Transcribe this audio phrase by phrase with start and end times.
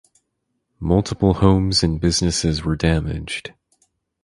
[0.79, 3.53] Multiple homes and businesses were damaged.